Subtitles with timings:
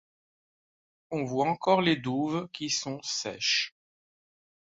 [1.11, 3.75] On voit encore les douves, qui sont sèches.